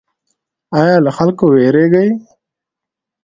[0.79, 2.09] ایا له خلکو ویریږئ؟